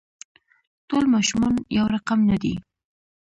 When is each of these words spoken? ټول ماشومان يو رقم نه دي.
ټول 0.89 1.03
ماشومان 1.15 1.53
يو 1.77 1.85
رقم 1.95 2.19
نه 2.29 2.37
دي. 2.43 2.53